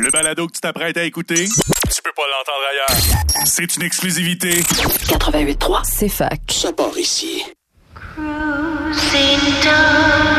[0.00, 3.44] Le balado que tu t'apprêtes à écouter, tu peux pas l'entendre ailleurs.
[3.44, 4.60] C'est une exclusivité.
[4.60, 6.40] 88.3, c'est fac.
[6.48, 7.44] Ça part ici.
[8.14, 10.31] Cruising down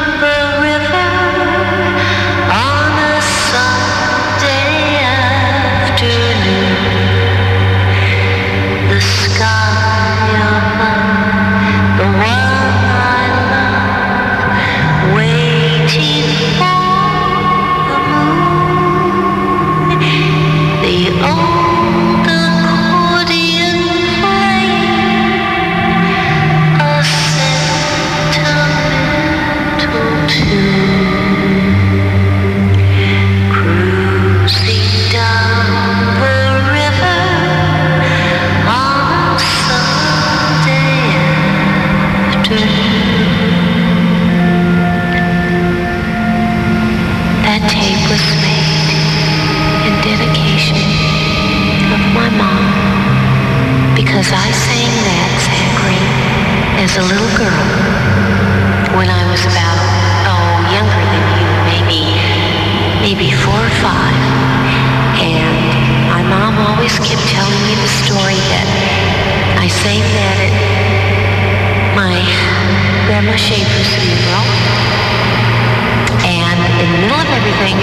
[59.34, 59.82] was about,
[60.30, 62.02] oh, younger than you, maybe,
[63.02, 64.14] maybe four or five.
[65.18, 65.58] And
[66.06, 68.70] my mom always kept telling me the story that
[69.58, 70.54] I sang that at
[71.98, 72.22] my
[73.10, 74.46] grandma Schaefer's funeral.
[76.22, 77.82] And in the middle of everything,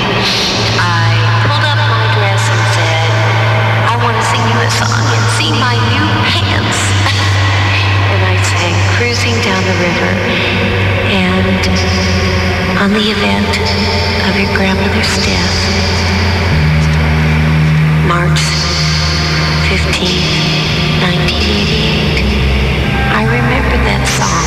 [0.78, 1.18] I
[1.50, 3.10] pulled up my dress and said,
[3.90, 6.78] I want to sing you a song and see my new pants.
[8.14, 10.99] and I sang Cruising Down the River.
[11.10, 11.66] And
[12.78, 13.50] on the event
[14.30, 15.58] of your grandmother's death,
[18.06, 18.38] March
[19.66, 20.06] 15,
[21.02, 22.22] 1988,
[23.10, 24.46] I remember that song.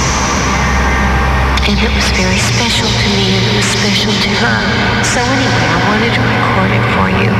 [1.67, 4.59] And it was very special to me and it was special to her.
[5.03, 7.31] So anyway, I wanted to record it for you.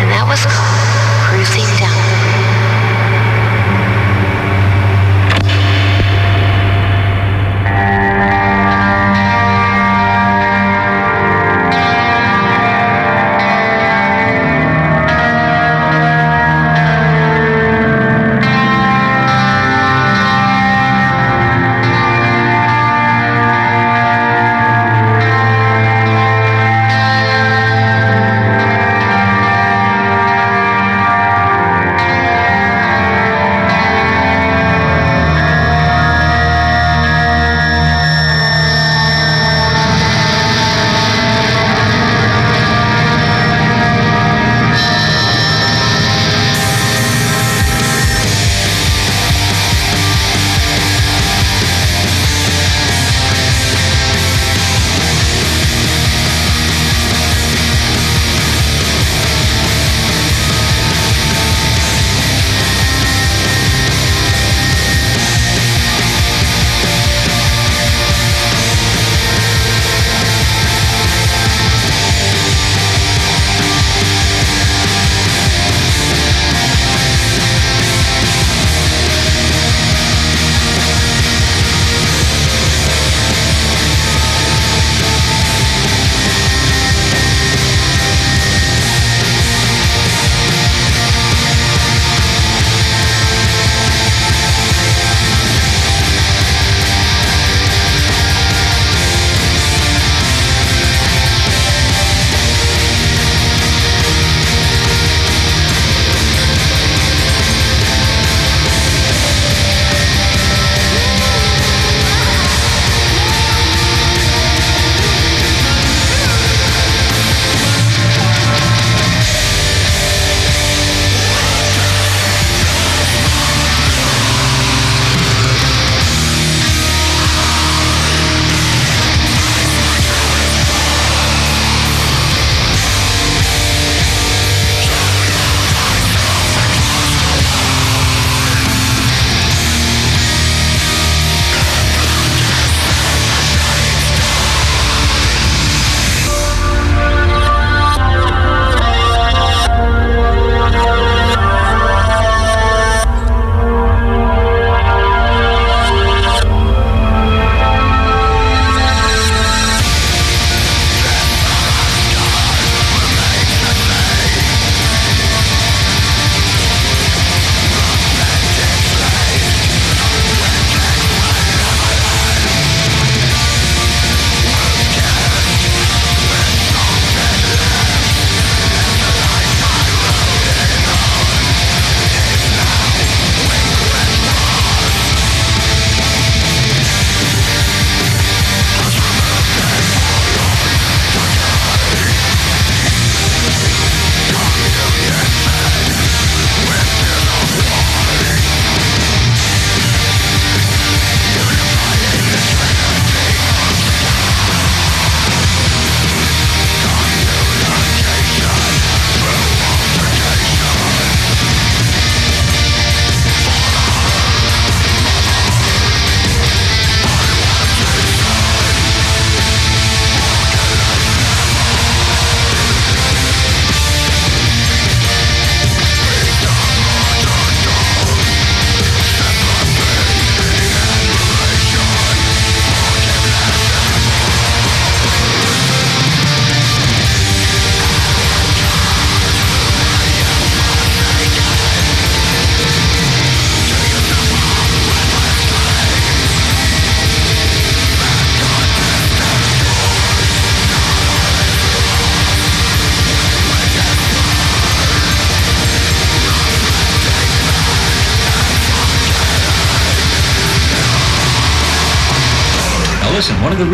[0.00, 0.84] And that was called
[1.24, 2.15] Cruising Down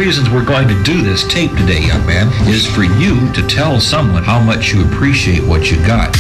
[0.07, 3.79] reasons we're going to do this tape today, young man, is for you to tell
[3.79, 6.13] someone how much you appreciate what you got.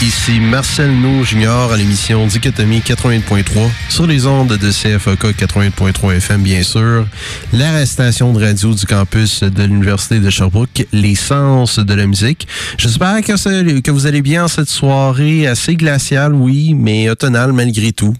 [0.00, 6.42] Ici Marcel No Junior à l'émission Dichotomie 88.3 sur les ondes de CFOK 88.3 FM
[6.42, 7.06] bien sûr.
[7.52, 12.48] L'arrestation de radio du campus de l'Université de Sherbrooke, les sens de la musique.
[12.78, 18.14] J'espère que, vous allez bien cette soirée assez glaciale, oui, mais automnale malgré tout.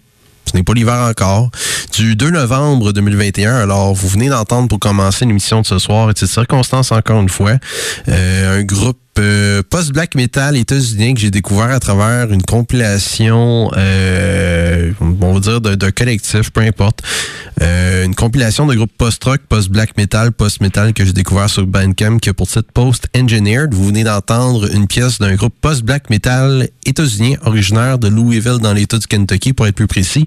[0.45, 1.51] Ce n'est pas l'hiver encore.
[1.95, 3.57] Du 2 novembre 2021.
[3.57, 7.29] Alors, vous venez d'entendre pour commencer l'émission de ce soir et de circonstances encore une
[7.29, 7.53] fois.
[8.09, 14.93] Euh, un groupe euh, post-black metal états-unien que j'ai découvert à travers une compilation, euh,
[15.01, 17.03] on va dire d'un collectif, peu importe.
[17.63, 22.29] Euh, une compilation de groupes post-rock, post-black metal, post-metal que j'ai découvert sur Bandcamp qui
[22.29, 23.73] a pour titre Post-Engineered.
[23.73, 28.99] Vous venez d'entendre une pièce d'un groupe post-black metal états-unien originaire de Louisville dans l'État
[28.99, 30.27] du Kentucky pour être plus précis.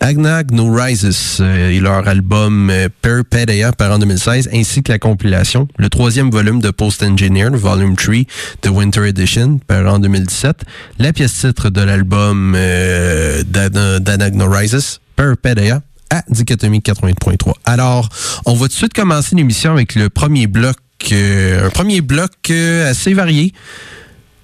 [0.00, 5.88] Agnag No Rises et leur album Perpedia par en 2016 ainsi que la compilation, le
[5.88, 8.23] troisième volume de Post-Engineered, Volume 3
[8.60, 10.62] The Winter Edition, en 2017.
[10.98, 17.54] La pièce titre de l'album euh, d'Anagno Rises, Perpedia, à Dichotomie 88.3.
[17.64, 18.08] Alors,
[18.46, 20.76] on va tout de suite commencer l'émission avec le premier bloc,
[21.12, 23.52] euh, un premier bloc euh, assez varié.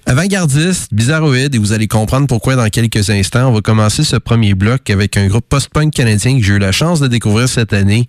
[0.05, 3.49] Avant-gardiste, bizarroïde, et vous allez comprendre pourquoi dans quelques instants.
[3.49, 6.71] On va commencer ce premier bloc avec un groupe post-punk canadien que j'ai eu la
[6.71, 8.07] chance de découvrir cette année.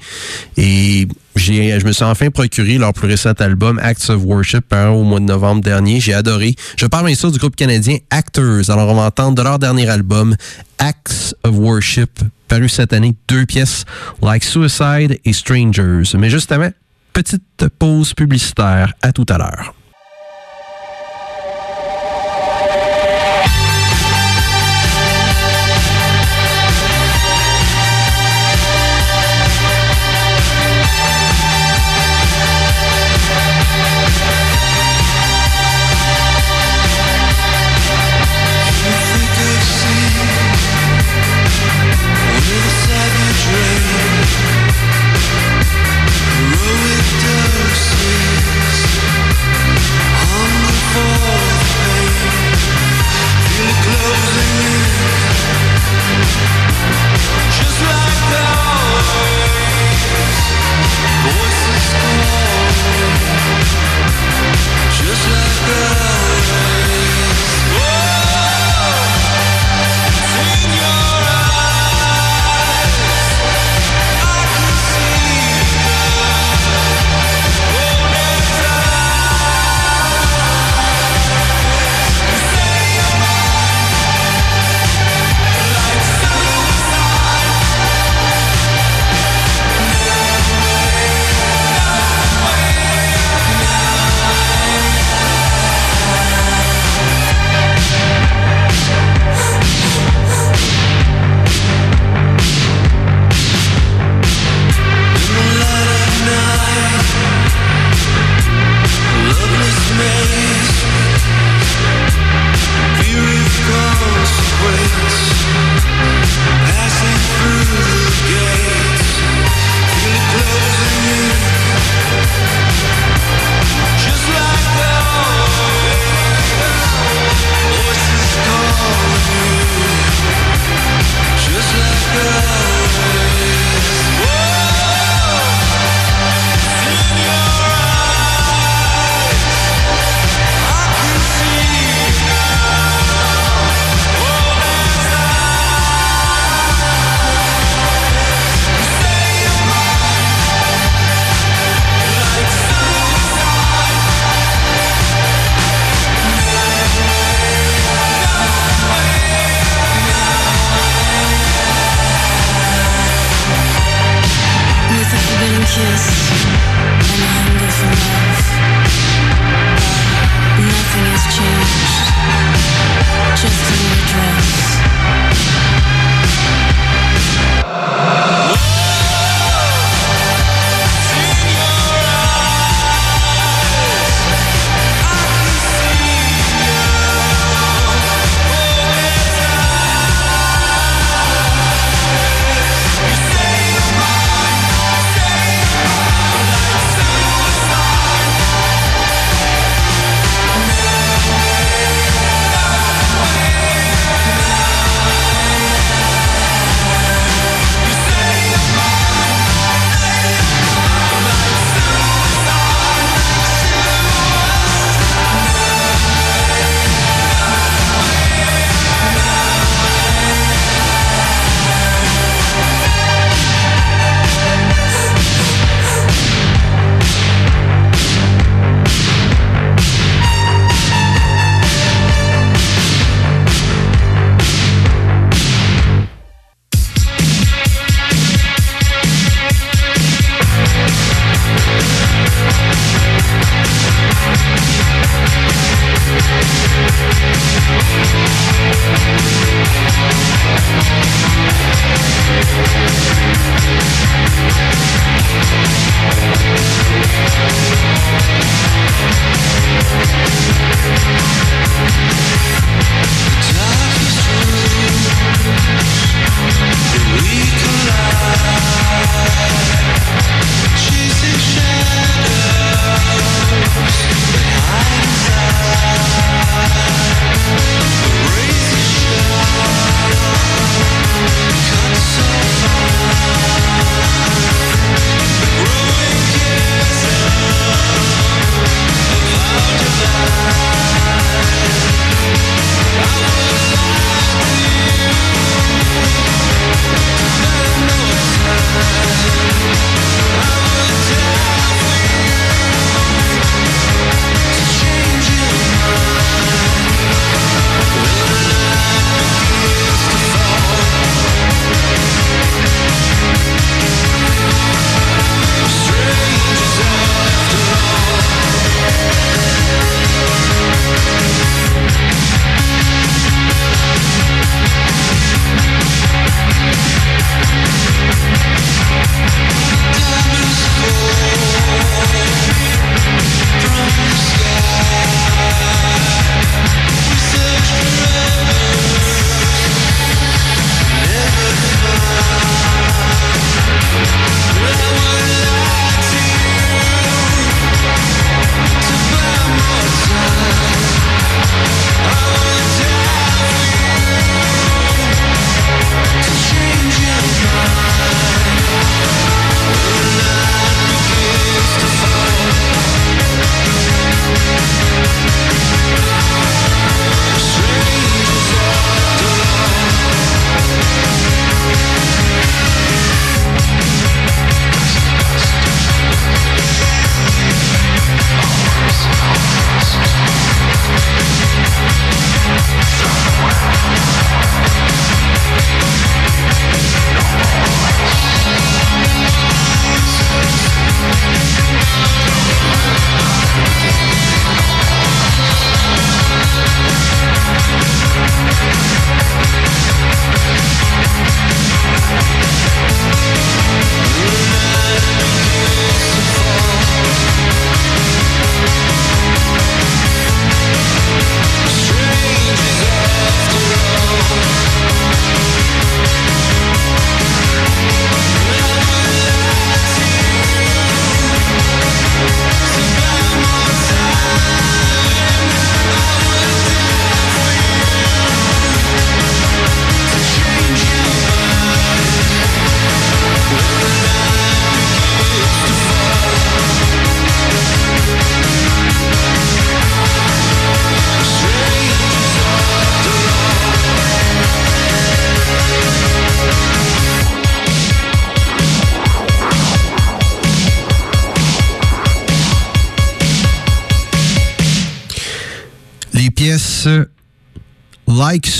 [0.57, 1.07] Et
[1.37, 5.05] j'ai, je me suis enfin procuré leur plus récent album, Acts of Worship, par au
[5.05, 6.01] mois de novembre dernier.
[6.01, 6.55] J'ai adoré.
[6.77, 8.71] Je parle bien sûr du groupe canadien Actors.
[8.71, 10.35] Alors, on va entendre de leur dernier album,
[10.79, 13.85] Acts of Worship, paru cette année, deux pièces,
[14.23, 16.17] Like Suicide et Strangers.
[16.19, 16.71] Mais justement,
[17.13, 18.95] petite pause publicitaire.
[19.03, 19.75] À tout à l'heure.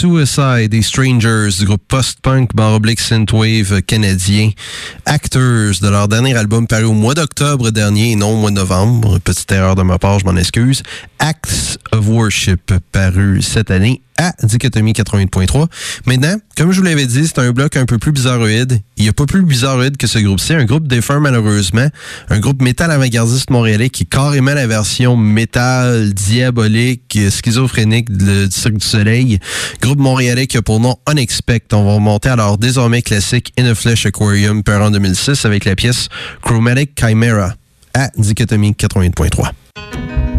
[0.03, 4.51] Suicide des Strangers du groupe post-punk baroblique synthwave canadien.
[5.07, 8.57] Actors de leur dernier album paru au mois d'octobre dernier et non au mois de
[8.57, 9.21] novembre.
[9.21, 10.83] Petite erreur de ma part, je m'en excuse.
[11.21, 15.67] Acts of Worship paru cette année à Dichotomie 88.3.
[16.07, 18.81] Maintenant, comme je vous l'avais dit, c'est un bloc un peu plus bizarroïde.
[18.97, 20.55] Il n'y a pas plus bizarroïde que ce groupe-ci.
[20.55, 21.89] Un groupe défunt, malheureusement.
[22.29, 28.77] Un groupe métal avant-gardiste montréalais qui est carrément la version métal, diabolique, schizophrénique du Cirque
[28.77, 29.39] du Soleil.
[29.81, 31.73] Groupe montréalais qui a pour nom Unexpect.
[31.75, 35.65] On va remonter à leur désormais classique In a Flesh Aquarium, par en 2006, avec
[35.65, 36.09] la pièce
[36.43, 37.55] Chromatic Chimera
[37.95, 40.32] à Dichotomie 88.3.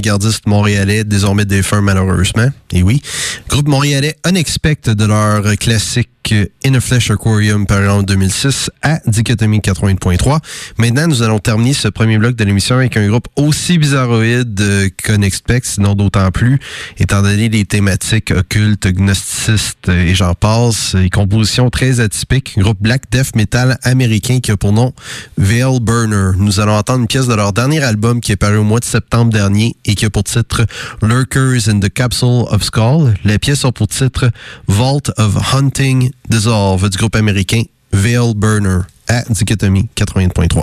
[0.00, 2.48] avant-gardiste montréalais, désormais défunt malheureusement.
[2.72, 3.02] Et oui.
[3.48, 9.58] Groupe montréalais Unexpect de leur classique In a Flesh Aquarium paru en 2006 à Dichotomie
[9.58, 10.38] 80.3.
[10.78, 15.66] Maintenant, nous allons terminer ce premier bloc de l'émission avec un groupe aussi bizarroïde qu'Unexpect,
[15.66, 16.60] sinon d'autant plus,
[16.98, 22.54] étant donné les thématiques occultes, gnosticistes et j'en passe, et compositions très atypiques.
[22.58, 24.92] Groupe black death metal américain qui a pour nom
[25.36, 26.36] Veil Burner.
[26.36, 28.84] Nous allons entendre une pièce de leur dernier album qui est paru au mois de
[28.84, 30.64] septembre dernier et qui a pour titre
[31.02, 33.14] Lurkers in the Capsule of Skull.
[33.24, 34.30] La pièce a pour titre
[34.68, 40.62] Vault of Hunting Dissolve du groupe américain Veil Burner à Dichotomie 80.3.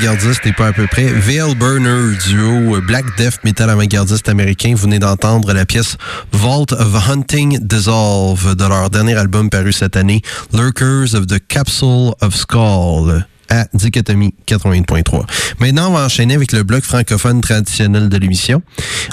[0.00, 1.04] avant-gardiste et pas à peu près.
[1.04, 4.72] Veil Burner, duo Black Death Metal avant-gardiste américain.
[4.74, 5.98] Vous venez d'entendre la pièce
[6.32, 10.22] Vault of Hunting Dissolve de leur dernier album paru cette année,
[10.54, 15.24] Lurkers of the Capsule of Skull à Dichotomie 88.3.
[15.58, 18.62] Maintenant, on va enchaîner avec le bloc francophone traditionnel de l'émission.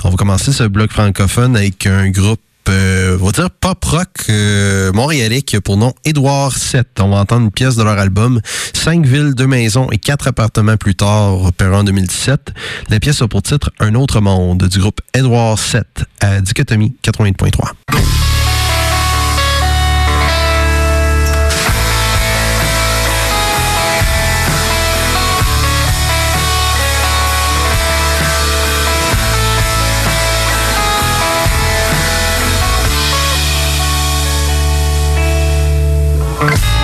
[0.06, 4.08] On va commencer ce bloc francophone avec un groupe euh, on va dire pop rock
[4.30, 6.84] euh, montréalais qui a pour nom Édouard VII.
[6.99, 8.41] On va entendre une pièce de leur album
[8.73, 12.53] Cinq villes, deux maisons et quatre appartements plus tard, opéré en 2017.
[12.89, 15.82] La pièce a pour titre Un autre monde du groupe Édouard VII
[16.21, 18.27] à Dichotomie 88.3.
[36.40, 36.77] Thank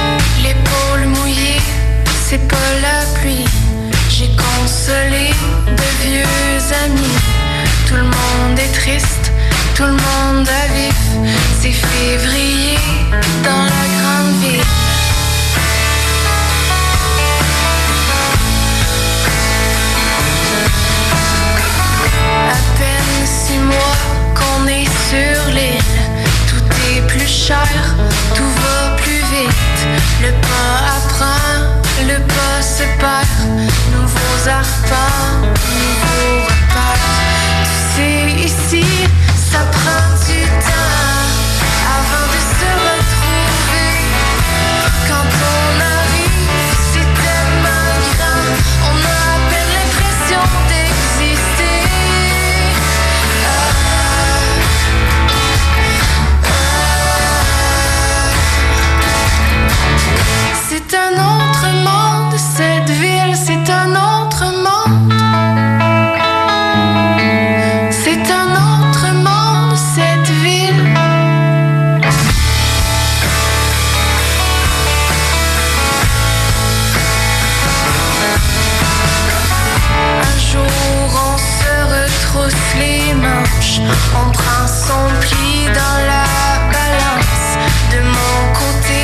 [84.16, 86.26] On prend son pli dans la
[86.72, 87.58] balance.
[87.92, 89.04] De mon côté,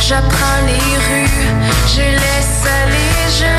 [0.00, 1.48] j'apprends les rues.
[1.86, 3.57] Je laisse les gens...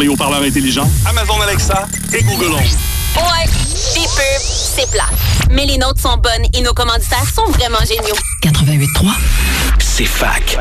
[0.00, 2.60] les haut-parleurs intelligents, Amazon Alexa et Google Home.
[3.16, 3.46] Ouais,
[3.94, 5.08] des pubs, c'est plat.
[5.50, 8.16] Mais les nôtres sont bonnes et nos commanditaires sont vraiment géniaux.
[8.42, 9.10] 88.3,
[9.78, 10.58] c'est fac.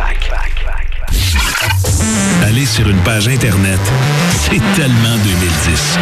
[2.44, 3.80] Aller sur une page Internet,
[4.32, 5.98] c'est tellement 2010.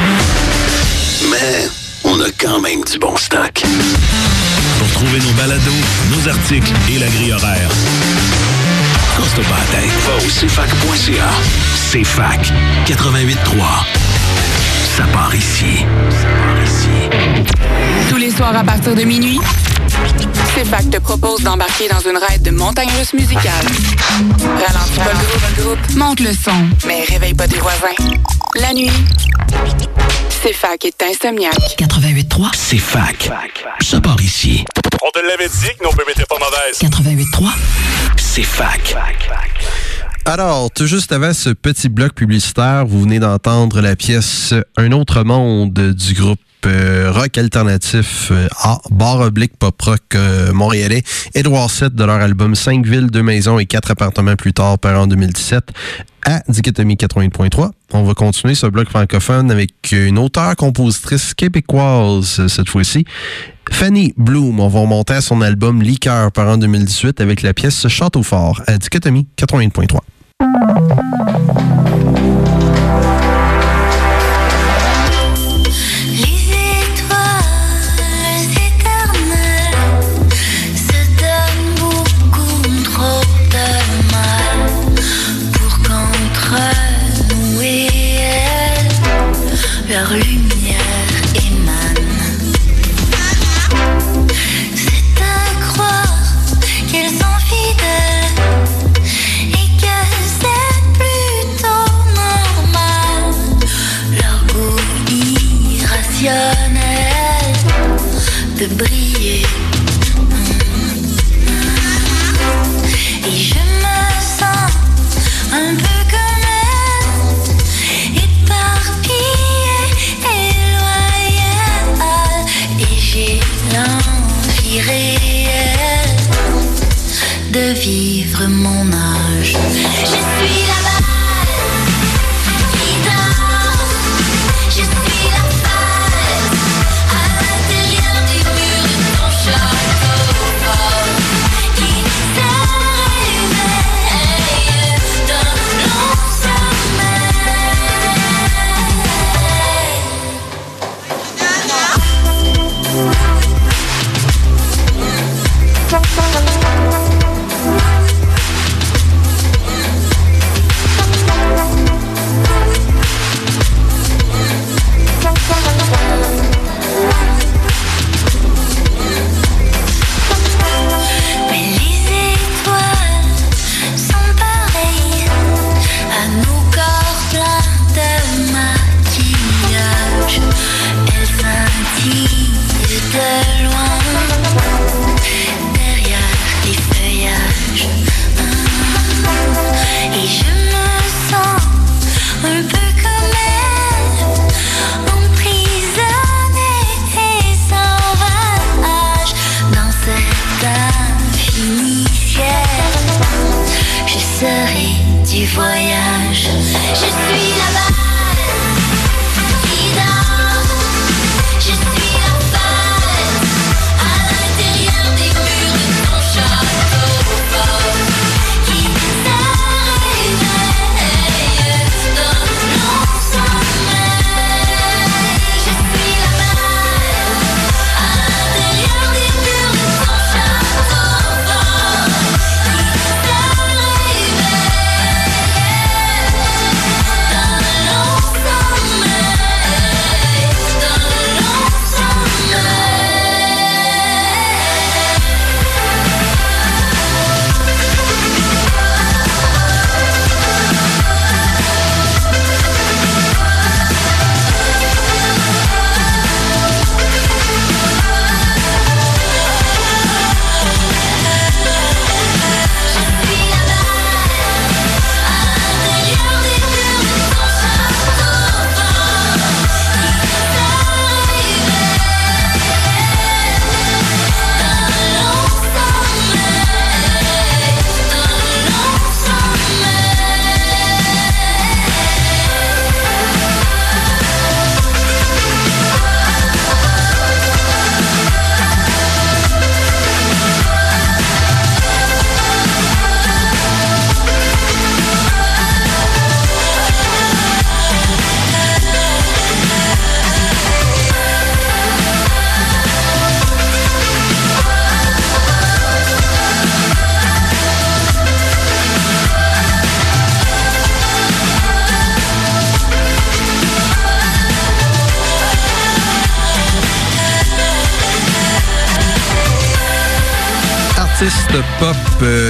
[1.29, 1.67] Mais
[2.03, 3.61] on a quand même du bon stock.
[4.79, 5.71] Pour trouver nos balados,
[6.11, 7.69] nos articles et la grille horaire
[9.18, 11.30] Va au cfac.ca.
[11.91, 12.53] CFAC
[12.86, 13.36] 88.3.
[14.95, 15.86] Ça part ici.
[16.11, 17.09] Ça part ici.
[18.09, 19.39] Tous les soirs à partir de minuit,
[20.55, 23.65] CFAC te propose d'embarquer dans une raide de montagne russe musicale.
[24.39, 27.95] Ralentis pas le groupe, monte le son, mais réveille pas tes voisins.
[28.55, 28.91] La nuit,
[30.43, 31.76] CFAC est insomniaque.
[31.80, 32.51] 88.3.
[32.51, 33.32] CFAC.
[33.82, 34.63] Ça part ici.
[35.01, 36.80] On te l'avait dit que nos bébés étaient pas mauvaises.
[36.80, 38.26] 88.3.
[40.25, 45.23] Alors, tout juste avant ce petit bloc publicitaire, vous venez d'entendre la pièce Un autre
[45.23, 48.47] monde du groupe euh, rock alternatif euh,
[48.91, 51.01] barre oblique pop rock euh, montréalais,
[51.33, 54.99] Edouard 7 de leur album 5 villes, 2 maisons et 4 appartements plus tard, par
[54.99, 55.71] en 2017,
[56.27, 57.71] à Dichotomie 80.3.
[57.93, 63.05] On va continuer ce bloc francophone avec une auteure-compositrice québécoise euh, cette fois-ci.
[63.72, 67.88] Fanny Bloom, on va remonter à son album Liqueur par an 2018 avec la pièce
[67.88, 69.99] Château fort à Dichotomie 80.3.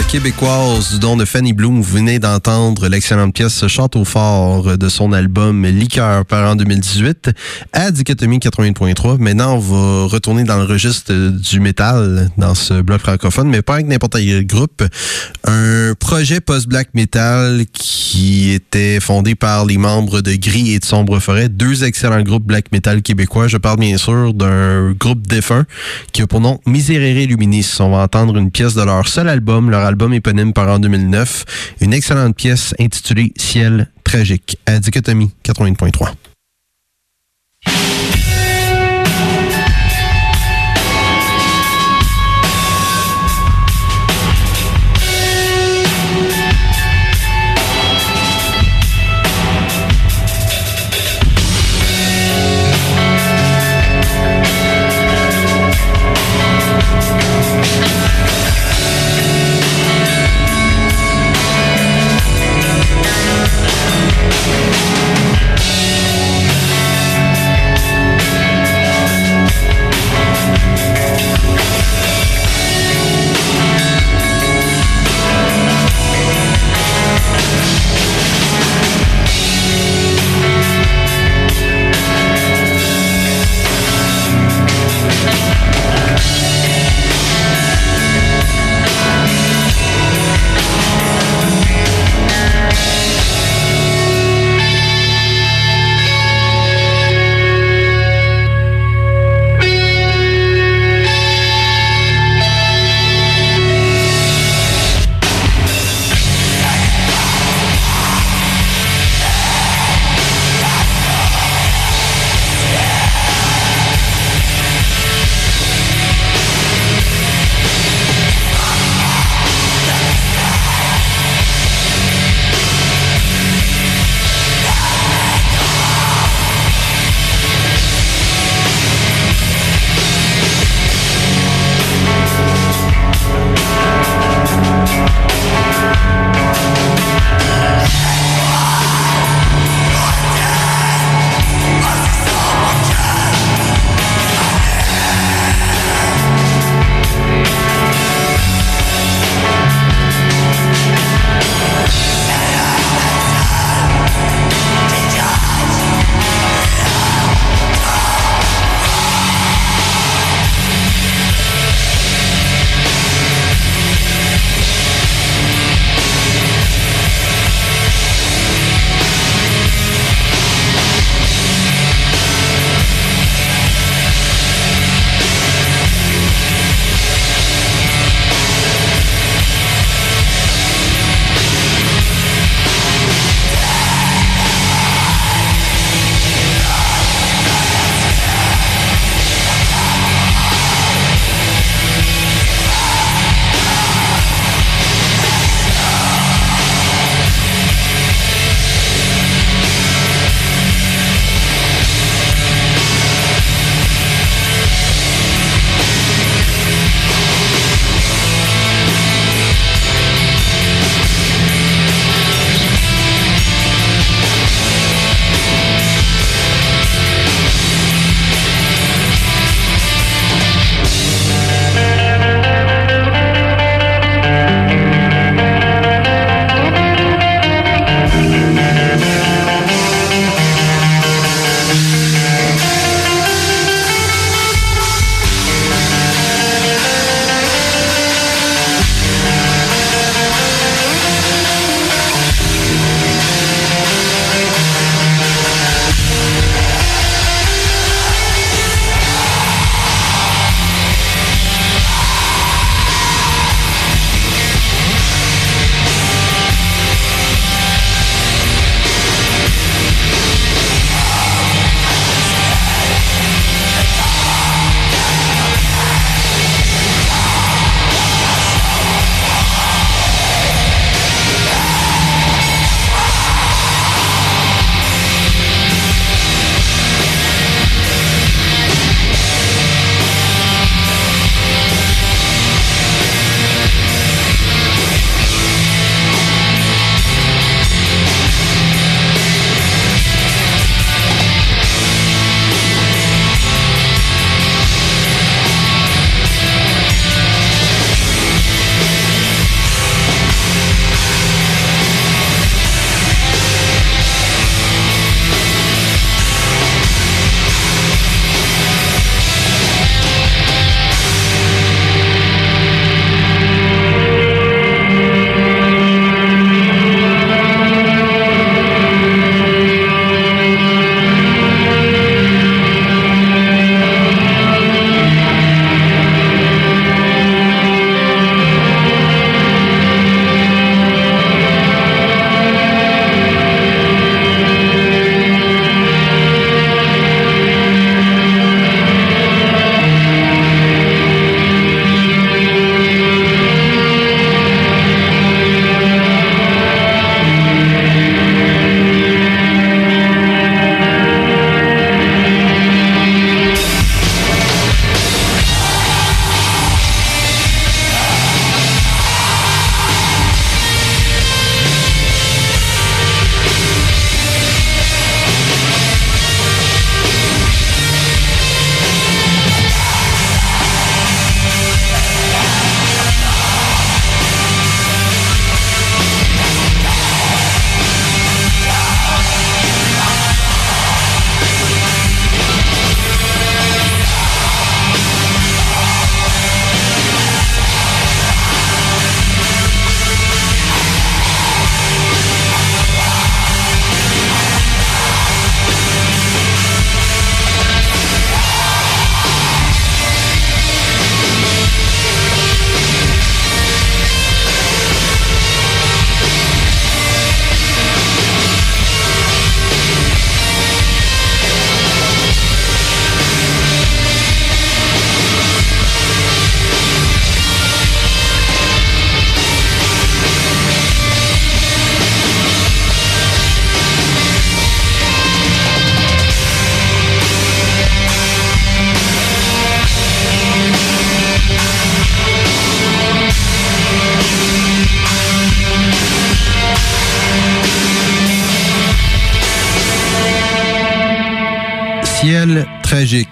[0.07, 1.81] québécoise du don de Fanny Bloom.
[1.81, 7.31] Vous venez d'entendre l'excellente pièce Château fort de son album Liqueur par an 2018
[7.73, 9.17] à Dichotomie 80.3.
[9.19, 13.75] Maintenant, on va retourner dans le registre du métal dans ce bloc francophone, mais pas
[13.75, 14.81] avec n'importe quel groupe.
[15.43, 21.19] Un projet post-black metal qui était fondé par les membres de Gris et de Sombre
[21.19, 23.49] Forêt, deux excellents groupes black metal québécois.
[23.49, 25.65] Je parle bien sûr d'un groupe défunt
[26.13, 27.75] qui a pour nom Miserere Luminis.
[27.79, 31.75] On va entendre une pièce de leur seul album, leur album éponyme par en 2009.
[31.81, 36.13] Une excellente pièce intitulée Ciel tragique à Dichotomie 80.3.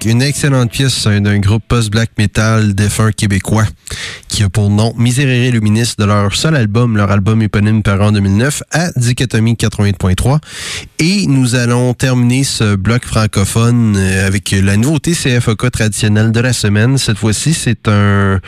[0.06, 3.66] une excellente pièce d'un groupe post-black metal défunt québécois
[4.28, 8.12] qui a pour nom Miséréré Luministe de leur seul album, leur album éponyme par en
[8.12, 10.40] 2009 à Dichotomie 88.3.
[11.00, 16.54] Et nous allons terminer ce bloc francophone euh, avec la nouveauté CFOK traditionnelle de la
[16.54, 16.98] semaine.
[16.98, 18.40] Cette fois-ci, c'est un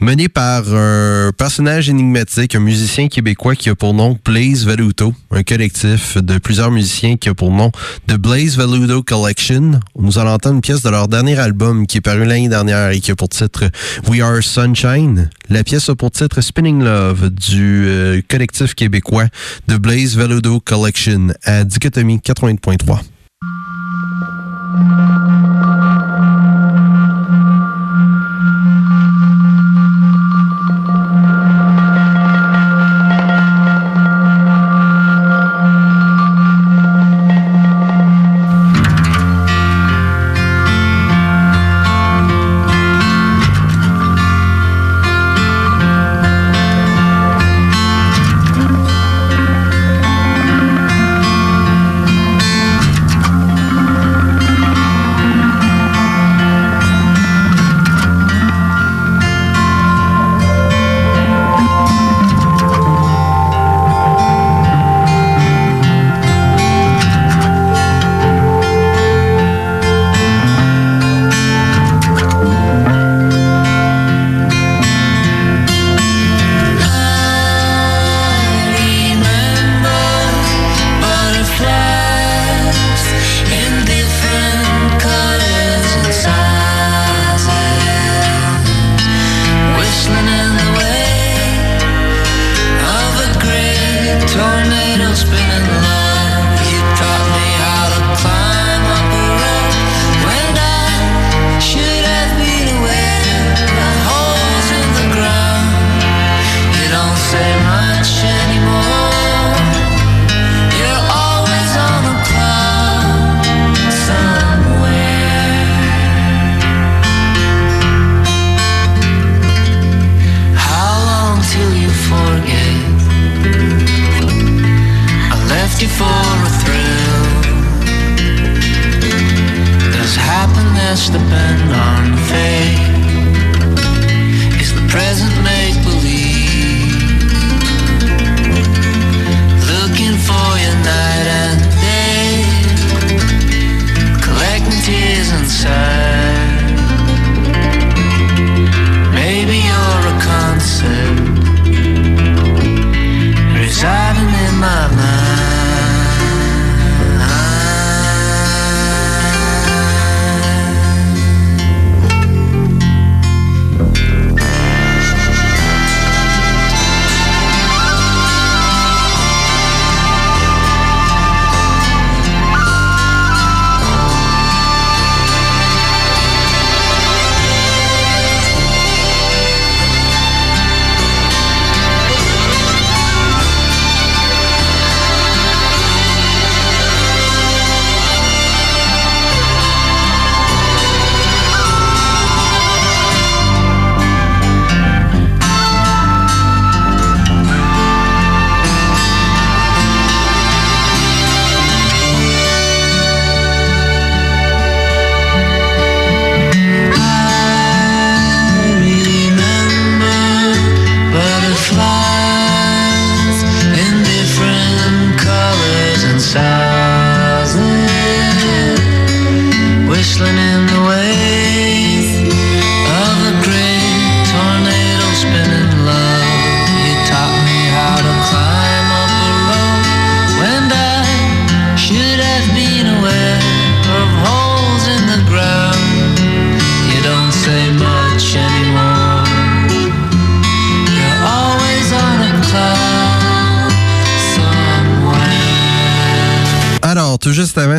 [0.00, 5.42] mené par un personnage énigmatique, un musicien québécois qui a pour nom Blaze Valuto, un
[5.42, 7.70] collectif de plusieurs musiciens qui a pour nom
[8.06, 9.80] The Blaze Valuto Collection.
[9.98, 13.00] Nous allons entendre une pièce de leur dernier album qui est paru l'année dernière et
[13.00, 13.70] qui a pour titre
[14.08, 15.30] We Are Sunshine.
[15.48, 19.26] La pièce a pour titre Spinning Love du euh, collectif québécois
[19.68, 23.00] The Blaze Valuto Collection à Dichotomie 80.3.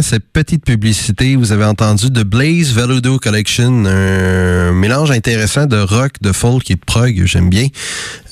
[0.08, 6.14] cette petite publicité, vous avez entendu The Blaze Veludo Collection, un mélange intéressant de rock,
[6.22, 7.68] de folk et de prog, j'aime bien.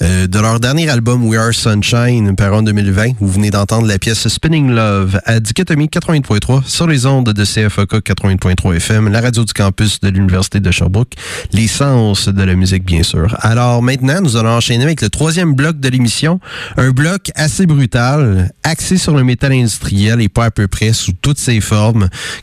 [0.01, 3.99] Euh, de leur dernier album We Are Sunshine, par en 2020, vous venez d'entendre la
[3.99, 9.43] pièce Spinning Love à Dichotomie 80.3 sur les ondes de CFOK 80.3 FM, la radio
[9.43, 11.15] du campus de l'Université de Sherbrooke,
[11.51, 13.35] l'essence de la musique bien sûr.
[13.41, 16.39] Alors maintenant, nous allons enchaîner avec le troisième bloc de l'émission,
[16.77, 21.11] un bloc assez brutal, axé sur le métal industriel et pas à peu près sous
[21.21, 21.59] toutes ses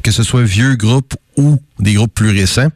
[0.02, 2.68] que ce soit vieux groupe ou des groupes plus récents.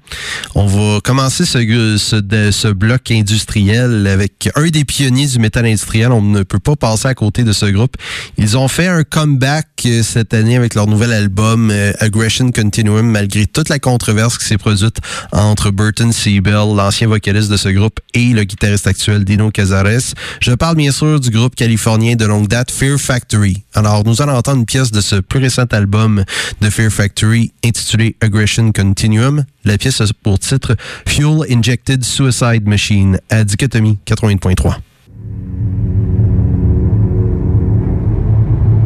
[0.54, 6.10] On va commencer ce, bloc industriel avec un des pionniers du métal industriel.
[6.10, 7.96] On ne peut pas passer à côté de ce groupe.
[8.36, 13.06] Ils ont fait un comeback euh, cette année avec leur nouvel album euh, Aggression Continuum,
[13.06, 14.96] malgré toute la controverse qui s'est produite
[15.32, 20.14] entre Burton Siebel, l'ancien vocaliste de ce groupe, et le guitariste actuel Dino Cazares.
[20.40, 23.62] Je parle bien sûr du groupe californien de longue date Fear Factory.
[23.74, 26.24] Alors, nous allons entendre une pièce de ce plus récent album
[26.60, 29.44] de Fear Factory intitulé Aggression Continuum.
[29.64, 30.76] La pièce a pour titre
[31.06, 34.76] Fuel Injected Suicide Machine à Dichotomie 80.3.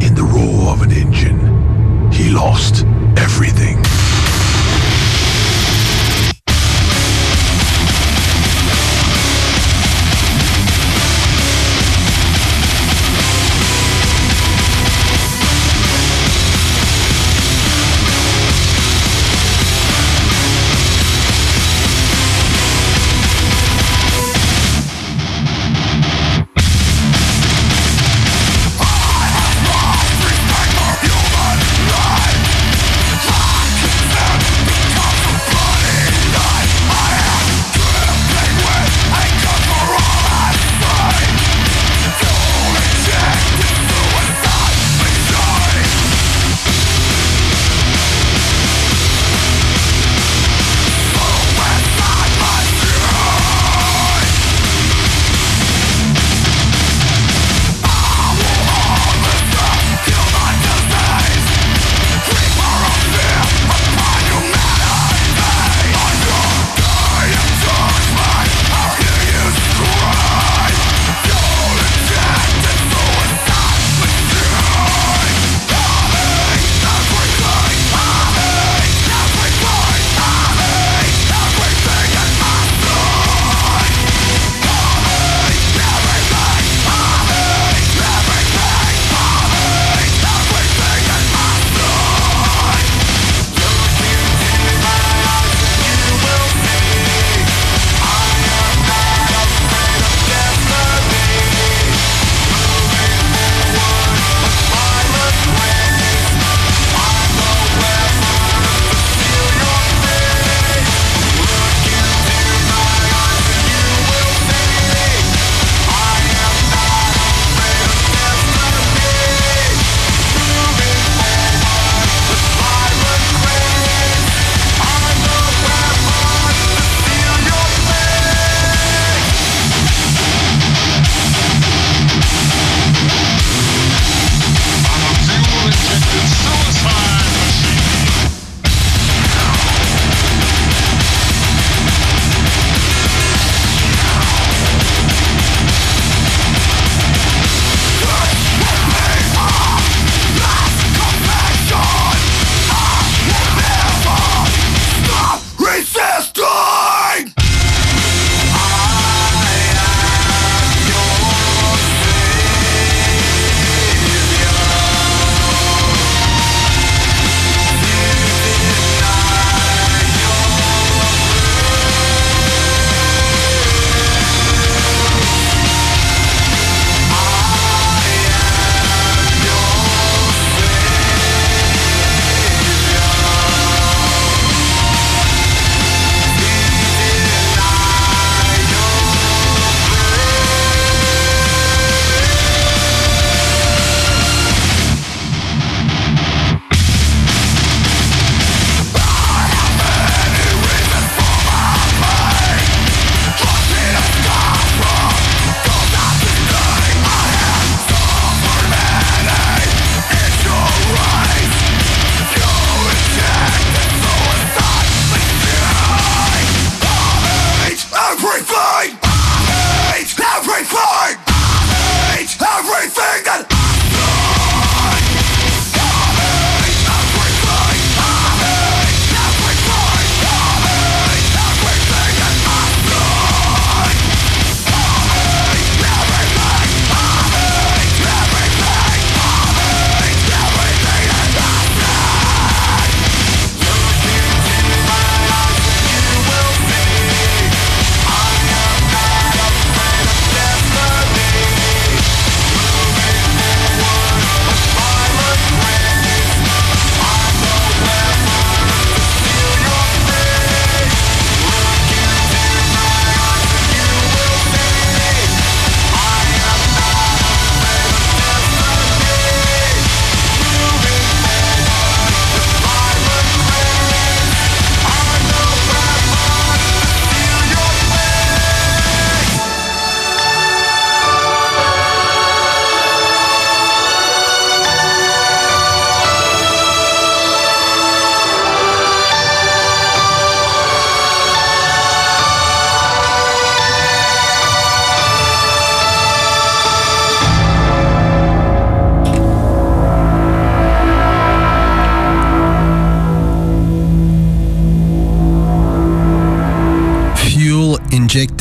[0.01, 1.39] In the roar of an engine,
[2.11, 2.85] he lost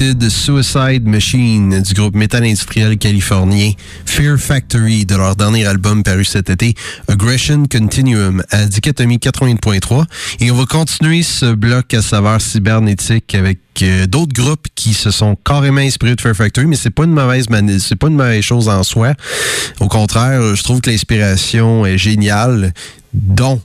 [0.01, 3.73] Twisted Suicide Machine du groupe métal industriel californien
[4.07, 6.75] Fear Factory de leur dernier album paru cet été,
[7.07, 10.07] Aggression Continuum à Dichotomie 80.3.
[10.41, 15.11] Et on va continuer ce bloc à saveur cybernétique avec euh, d'autres groupes qui se
[15.11, 17.45] sont carrément inspirés de Fear Factory, mais c'est pas une mauvaise
[17.81, 19.13] c'est pas une mauvaise chose en soi.
[19.81, 22.73] Au contraire, je trouve que l'inspiration est géniale,
[23.13, 23.61] dont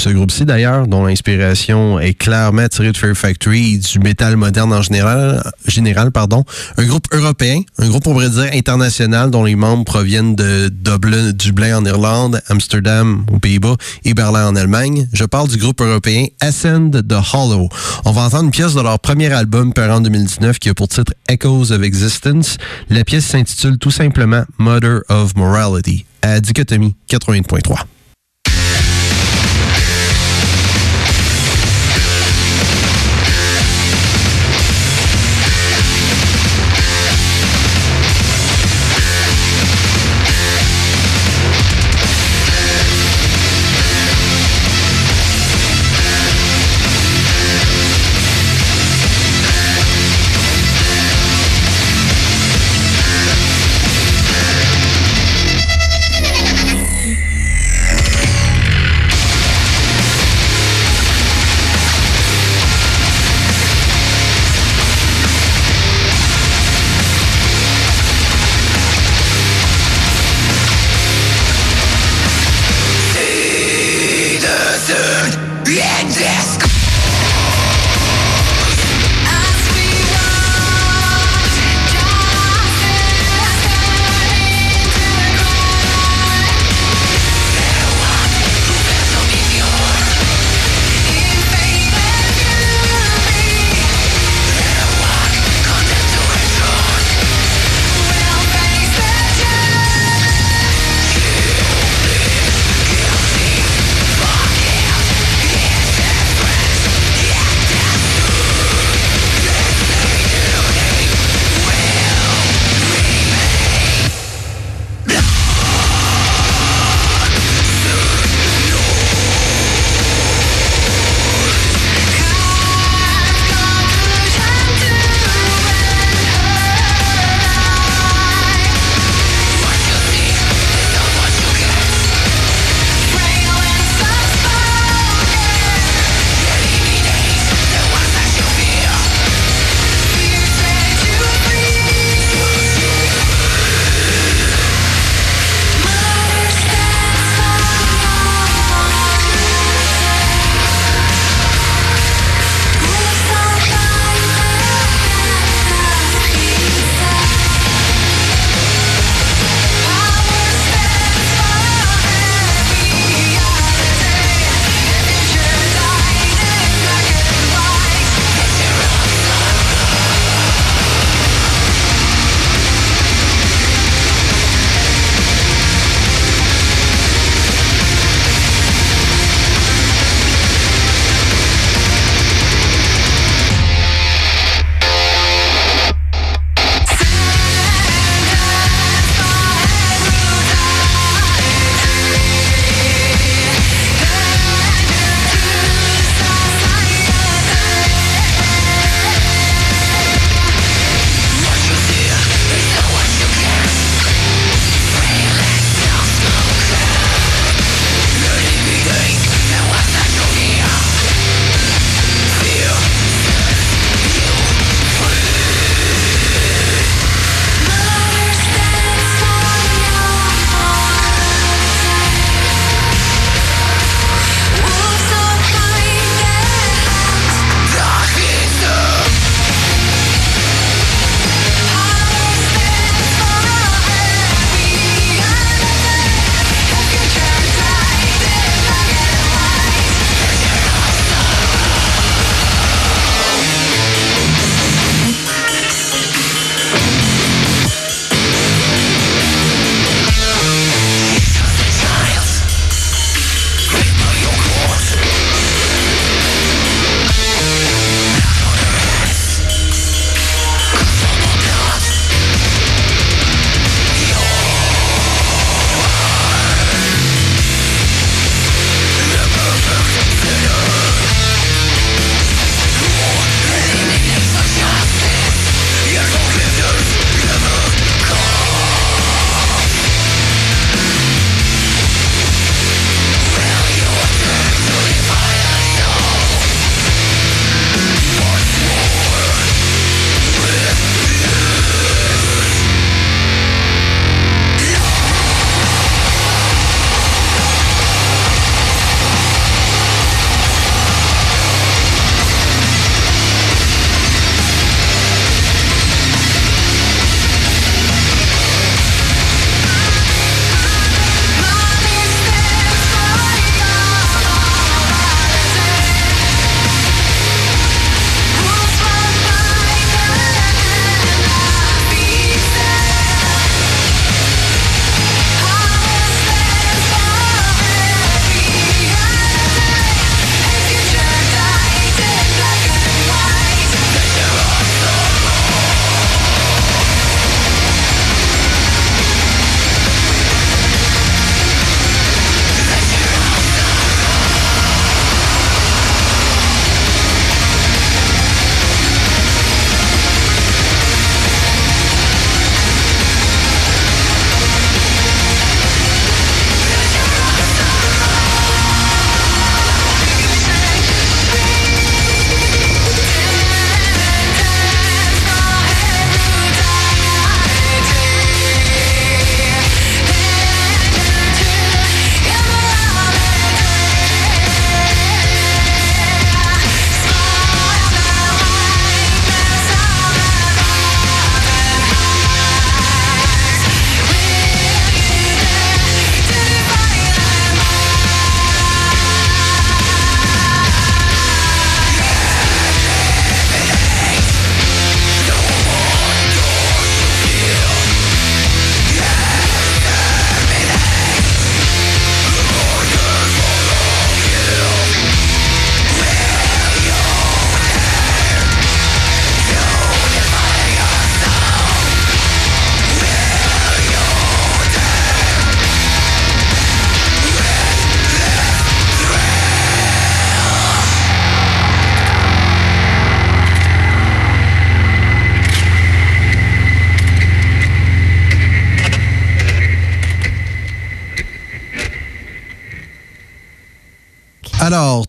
[0.00, 4.72] ce groupe-ci, d'ailleurs, dont l'inspiration est clairement tirée de Fair Factory et du métal moderne
[4.72, 6.44] en général, général pardon.
[6.76, 11.32] un groupe européen, un groupe, on pourrait dire, international, dont les membres proviennent de Dublin,
[11.32, 15.08] Dublin en Irlande, Amsterdam aux Pays-Bas et Berlin en Allemagne.
[15.12, 17.68] Je parle du groupe européen Ascend the Hollow.
[18.04, 20.88] On va entendre une pièce de leur premier album paru en 2019 qui a pour
[20.88, 22.56] titre Echoes of Existence.
[22.88, 27.97] La pièce s'intitule tout simplement Mother of Morality à Dichotomie 80.3.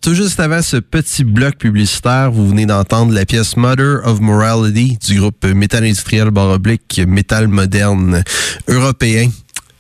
[0.02, 4.98] tout juste avant ce petit bloc publicitaire, vous venez d'entendre la pièce Mother of Morality
[5.06, 8.24] du groupe Metal Industriel Baroblique Metal Moderne
[8.68, 9.30] européen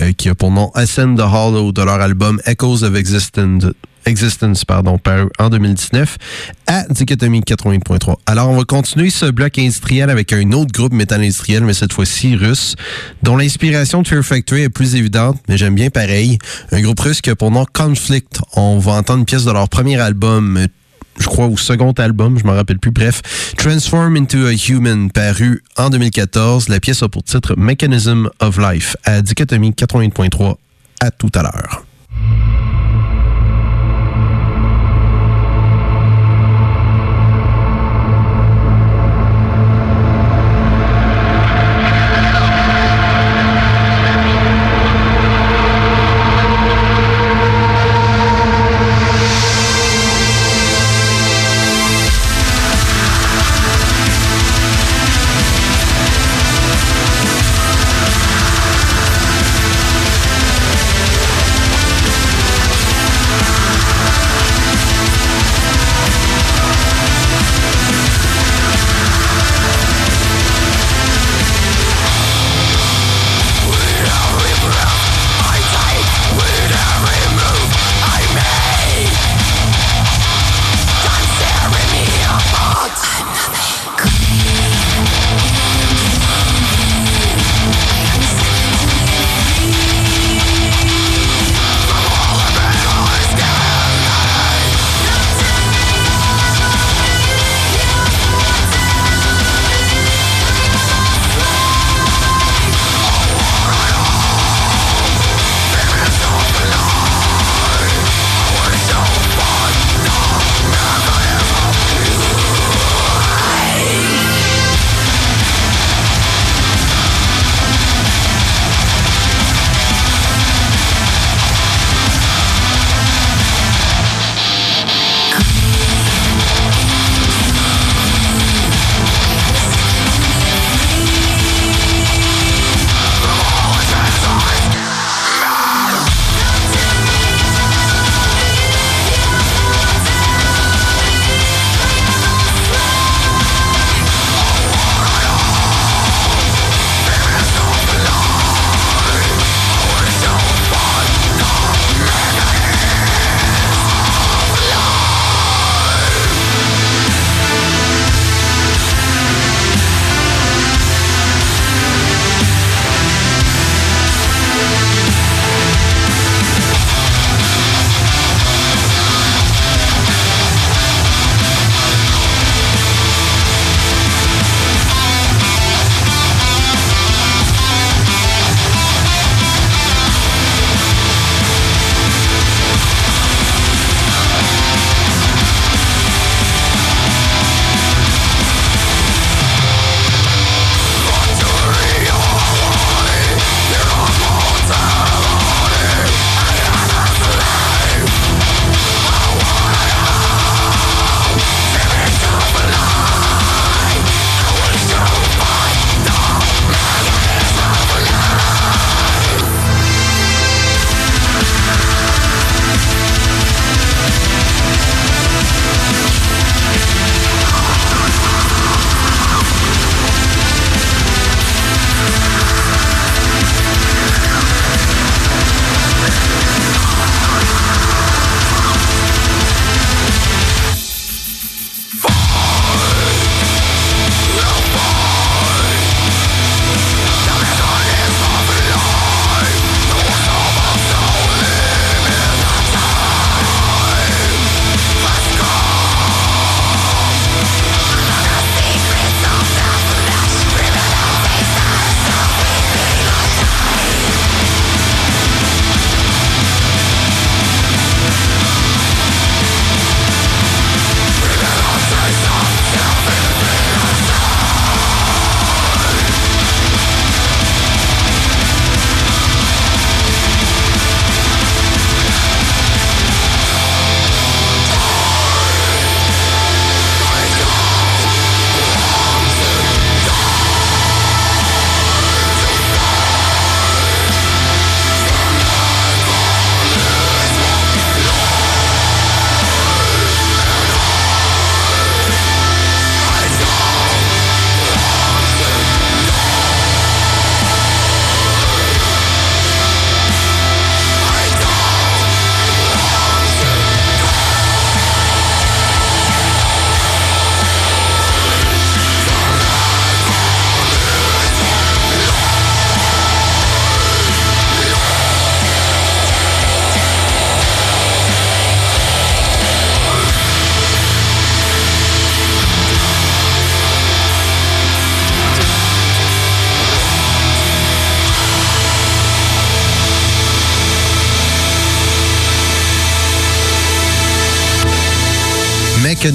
[0.02, 3.66] euh, qui a pour nom Ascend the Hollow de leur album Echoes of Existence,
[4.10, 6.18] Existence pardon, paru en 2019
[6.66, 8.16] à Dichotomie 80.3.
[8.26, 11.94] Alors, on va continuer ce bloc industriel avec un autre groupe métal industriel, mais cette
[11.94, 12.76] fois-ci russe,
[13.22, 16.40] dont l'inspiration de Fear Factory est plus évidente, mais j'aime bien pareil.
[16.72, 18.42] Un groupe russe qui a pour Conflict.
[18.56, 20.66] On va entendre une pièce de leur premier album,
[21.20, 22.92] je crois, au second album, je m'en rappelle plus.
[22.92, 23.22] Bref,
[23.58, 26.68] Transform into a Human, paru en 2014.
[26.70, 30.56] La pièce a pour titre Mechanism of Life à Dichotomie 80.3.
[31.00, 31.86] À tout à l'heure.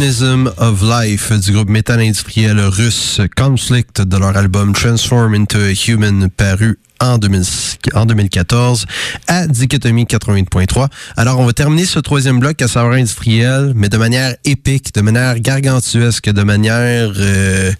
[0.04, 5.72] Mechanism of Life du groupe métal industriel russe Conflict de leur album Transform into a
[5.72, 8.84] Human paru en, 2014
[9.28, 10.88] à Dichotomie 88.3.
[11.16, 15.00] Alors, on va terminer ce troisième bloc à savoir industriel, mais de manière épique, de
[15.00, 17.10] manière gargantuesque, de manière...
[17.16, 17.72] Euh,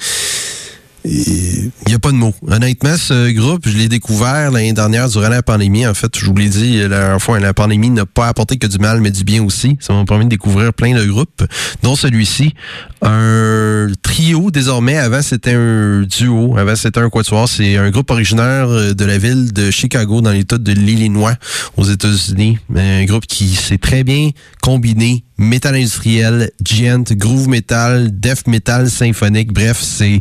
[1.05, 2.35] il n'y a pas de mots.
[2.47, 5.86] Honnêtement, ce groupe, je l'ai découvert l'année dernière durant la pandémie.
[5.86, 8.78] En fait, je vous l'ai dit la fois, la pandémie n'a pas apporté que du
[8.78, 9.76] mal, mais du bien aussi.
[9.81, 11.44] Ça m'a permis de découvrir plein de groupes,
[11.82, 12.55] dont celui-ci.
[13.02, 14.97] Un trio désormais.
[14.97, 16.56] Avant, c'était un duo.
[16.56, 17.48] Avant, c'était un quatuor.
[17.48, 21.35] C'est un groupe originaire de la ville de Chicago, dans l'État de l'Illinois,
[21.76, 22.59] aux États-Unis.
[22.74, 24.31] Un groupe qui s'est très bien
[24.62, 29.52] combiné métal industriel, gent, groove metal, death metal symphonique.
[29.52, 30.20] Bref, c'est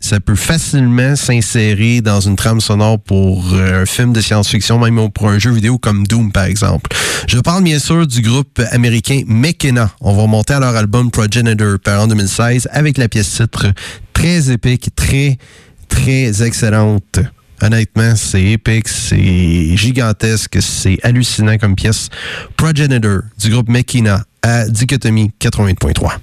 [0.00, 5.10] Ça peut facilement s'insérer dans une trame sonore pour euh, un film de science-fiction, même
[5.10, 6.90] pour un jeu vidéo comme Doom, par exemple.
[7.26, 9.90] Je parle bien sûr du groupe américain Mekena.
[10.00, 13.66] On va remonter à leur album Progenitor par en 2016 avec la pièce titre
[14.12, 15.38] très épique, très,
[15.88, 17.20] très excellente.
[17.62, 22.08] Honnêtement, c'est épique, c'est gigantesque, c'est hallucinant comme pièce.
[22.56, 26.18] Progenitor du groupe Mekina à Dichotomie 88.3.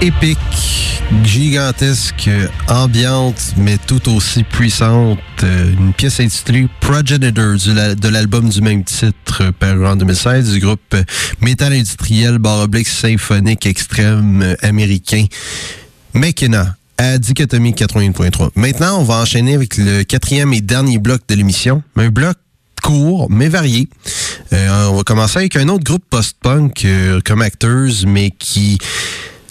[0.00, 0.38] épique,
[1.24, 2.30] gigantesque,
[2.68, 5.18] ambiante, mais tout aussi puissante.
[5.42, 7.56] Euh, Une pièce intitulée Progenitor
[7.96, 10.96] de l'album du même titre, paru en 2016, du groupe
[11.40, 15.24] métal industriel barre oblique symphonique extrême euh, américain
[16.14, 18.50] Mekena à Dichotomie 81.3.
[18.56, 21.82] Maintenant, on va enchaîner avec le quatrième et dernier bloc de l'émission.
[21.96, 22.36] Un bloc
[22.82, 23.88] court, mais varié.
[24.52, 28.78] Euh, on va commencer avec un autre groupe post-punk euh, comme Actors, mais qui...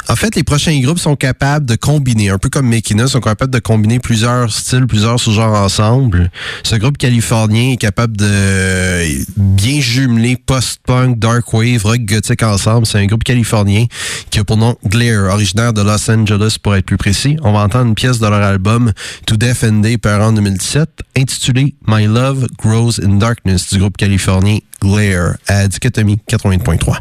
[0.09, 3.53] En fait, les prochains groupes sont capables de combiner, un peu comme Mekina, sont capables
[3.53, 6.31] de combiner plusieurs styles, plusieurs sous-genres ensemble.
[6.63, 12.87] Ce groupe californien est capable de bien jumeler post-punk, dark wave, rock gothique ensemble.
[12.87, 13.85] C'est un groupe californien
[14.31, 17.37] qui a pour nom Glare, originaire de Los Angeles pour être plus précis.
[17.43, 18.91] On va entendre une pièce de leur album
[19.27, 23.97] To Death and Day, paru en 2017, intitulée My Love Grows in Darkness du groupe
[23.97, 26.97] californien Glare à Dichotomie 80.3.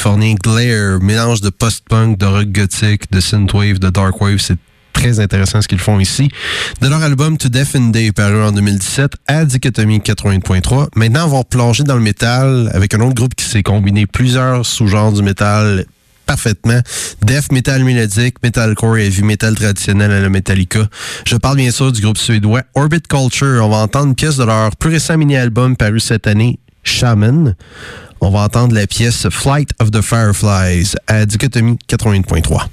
[0.00, 0.98] californien Glare.
[1.02, 4.38] Mélange de post-punk, de rock gothique, de synthwave, de darkwave.
[4.38, 4.56] C'est
[4.94, 6.30] très intéressant ce qu'ils font ici.
[6.80, 10.88] De leur album To Death and Day, paru en 2017, à Dichotomie 80.3.
[10.96, 14.64] Maintenant, on va plonger dans le métal avec un autre groupe qui s'est combiné plusieurs
[14.64, 15.84] sous-genres du métal
[16.24, 16.80] parfaitement.
[17.22, 20.88] Death metal mélodique, metalcore et heavy metal traditionnel à la Metallica.
[21.26, 23.62] Je parle bien sûr du groupe suédois Orbit Culture.
[23.64, 27.54] On va entendre une pièce de leur plus récent mini-album paru cette année, Shaman.
[28.20, 32.66] On va entendre la pièce Flight of the Fireflies à Dichotomie 80.3.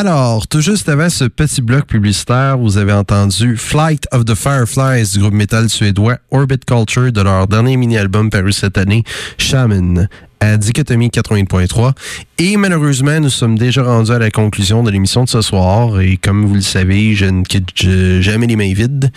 [0.00, 5.10] Alors, tout juste avant ce petit bloc publicitaire, vous avez entendu Flight of the Fireflies
[5.12, 9.02] du groupe métal suédois Orbit Culture de leur dernier mini-album paru cette année,
[9.38, 10.08] Shaman
[10.38, 11.94] à Dichotomie 80.3.
[12.40, 16.00] Et malheureusement, nous sommes déjà rendus à la conclusion de l'émission de ce soir.
[16.00, 17.74] Et comme vous le savez, je ne quitte
[18.20, 19.10] jamais les mains vides.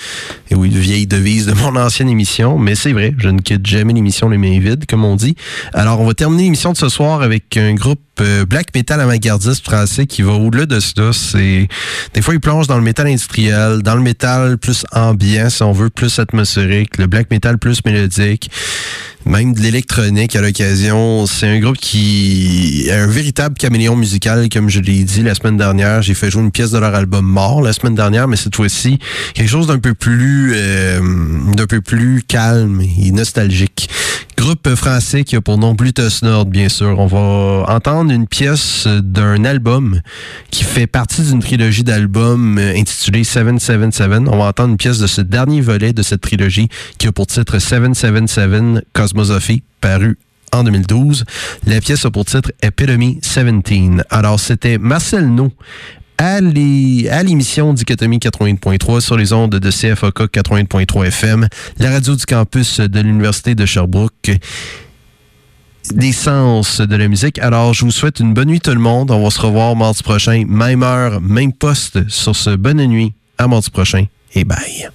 [0.50, 2.58] Et oui, vieille devise de mon ancienne émission.
[2.58, 5.36] Mais c'est vrai, je ne quitte jamais l'émission les mains vides, comme on dit.
[5.72, 9.64] Alors, on va terminer l'émission de ce soir avec un groupe euh, black metal avant-gardiste
[9.64, 11.14] français qui va au-delà de cela.
[11.14, 11.68] C'est
[12.16, 15.74] des fois il plonge dans le métal industriel, dans le métal plus ambiant, si on
[15.74, 18.50] veut, plus atmosphérique, le black metal plus mélodique
[19.26, 21.26] même de l'électronique à l'occasion.
[21.26, 26.02] C'est un groupe qui un véritable caméléon musical, comme je l'ai dit la semaine dernière.
[26.02, 29.00] J'ai fait jouer une pièce de leur album Mort la semaine dernière, mais cette fois-ci,
[29.34, 31.00] quelque chose d'un peu plus euh,
[31.56, 33.90] d'un peu plus calme et nostalgique.
[34.38, 36.98] Groupe français qui a pour nom Bluetooth Nord, bien sûr.
[36.98, 40.02] On va entendre une pièce d'un album
[40.50, 44.24] qui fait partie d'une trilogie d'albums intitulée 777.
[44.28, 47.28] On va entendre une pièce de ce dernier volet de cette trilogie qui a pour
[47.28, 50.18] titre 777 Cosmosophy, paru
[50.52, 51.26] en 2012.
[51.66, 54.06] La pièce a pour titre Epitome 17.
[54.10, 55.52] Alors, c'était Marcel No
[56.18, 61.48] à l'émission Dichotomie 80.3 sur les ondes de CFOK 80.3 FM,
[61.80, 64.32] la radio du campus de l'Université de Sherbrooke
[65.96, 67.40] l'essence de la musique.
[67.40, 69.12] Alors, je vous souhaite une bonne nuit tout le monde.
[69.12, 73.14] On va se revoir mardi prochain, même heure, même poste sur ce bonne nuit.
[73.38, 74.06] À mardi prochain
[74.36, 74.92] et bye.